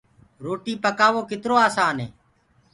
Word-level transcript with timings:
روٽيٚ 0.43 0.81
پڪآوو 0.83 1.21
ڪترو 1.29 1.55
آسآني 1.67 2.07